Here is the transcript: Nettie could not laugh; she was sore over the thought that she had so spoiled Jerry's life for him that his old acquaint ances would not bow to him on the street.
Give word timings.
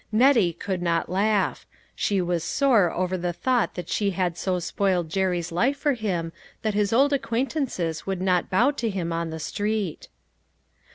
Nettie 0.11 0.51
could 0.53 0.81
not 0.81 1.09
laugh; 1.11 1.67
she 1.95 2.21
was 2.21 2.43
sore 2.43 2.89
over 2.91 3.15
the 3.19 3.31
thought 3.33 3.75
that 3.75 3.87
she 3.87 4.09
had 4.17 4.35
so 4.35 4.57
spoiled 4.57 5.11
Jerry's 5.11 5.51
life 5.51 5.77
for 5.77 5.93
him 5.93 6.33
that 6.63 6.73
his 6.73 6.91
old 6.91 7.13
acquaint 7.13 7.53
ances 7.53 8.07
would 8.07 8.19
not 8.19 8.49
bow 8.49 8.71
to 8.71 8.89
him 8.89 9.13
on 9.13 9.29
the 9.29 9.39
street. 9.39 10.07